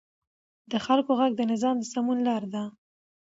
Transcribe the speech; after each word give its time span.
د 0.71 0.73
خلکو 0.85 1.11
غږ 1.19 1.31
د 1.37 1.41
نظام 1.51 1.75
د 1.79 1.83
سمون 1.93 2.17
لار 2.27 2.43
ده 2.53 2.63